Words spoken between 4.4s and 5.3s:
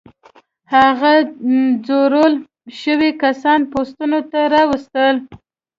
راوستل.